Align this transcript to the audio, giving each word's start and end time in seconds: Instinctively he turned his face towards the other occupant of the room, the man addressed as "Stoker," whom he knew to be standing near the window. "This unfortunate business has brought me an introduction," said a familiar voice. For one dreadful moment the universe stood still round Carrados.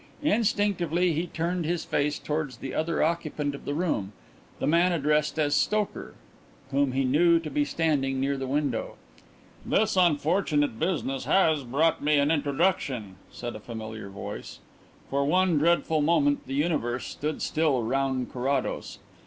Instinctively 0.23 1.13
he 1.13 1.27
turned 1.27 1.63
his 1.63 1.85
face 1.85 2.17
towards 2.17 2.57
the 2.57 2.73
other 2.73 3.03
occupant 3.03 3.53
of 3.53 3.65
the 3.65 3.73
room, 3.75 4.13
the 4.57 4.65
man 4.65 4.91
addressed 4.93 5.37
as 5.37 5.53
"Stoker," 5.53 6.15
whom 6.71 6.93
he 6.93 7.03
knew 7.03 7.37
to 7.37 7.51
be 7.51 7.63
standing 7.63 8.19
near 8.19 8.35
the 8.35 8.47
window. 8.47 8.95
"This 9.63 9.95
unfortunate 9.95 10.79
business 10.79 11.25
has 11.25 11.63
brought 11.63 12.01
me 12.01 12.17
an 12.17 12.31
introduction," 12.31 13.17
said 13.31 13.55
a 13.55 13.59
familiar 13.59 14.09
voice. 14.09 14.57
For 15.11 15.23
one 15.23 15.59
dreadful 15.59 16.01
moment 16.01 16.47
the 16.47 16.55
universe 16.55 17.05
stood 17.05 17.43
still 17.43 17.83
round 17.83 18.33
Carrados. 18.33 18.97